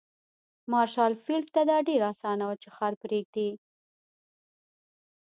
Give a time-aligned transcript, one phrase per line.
[0.71, 3.49] مارشال فيلډ ته دا ډېره اسانه وه چې ښار پرېږدي.